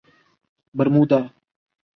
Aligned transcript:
Bermuda 0.77 1.19